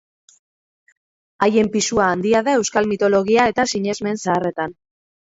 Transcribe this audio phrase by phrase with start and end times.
[1.47, 4.75] Haien pisua handia da euskal mitologia eta sinesmen zaharretan.